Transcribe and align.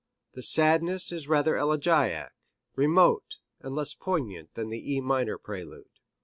The 0.31 0.41
sadness 0.41 1.11
is 1.11 1.27
rather 1.27 1.55
elegiac, 1.55 2.33
remote, 2.75 3.35
and 3.59 3.75
less 3.75 3.93
poignant 3.93 4.55
than 4.55 4.63
in 4.65 4.69
the 4.71 4.93
E 4.93 4.99
minor 4.99 5.37
prelude. 5.37 5.91